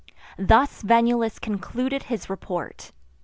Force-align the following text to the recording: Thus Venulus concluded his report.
Thus 0.39 0.81
Venulus 0.81 1.37
concluded 1.39 2.01
his 2.01 2.27
report. 2.27 2.91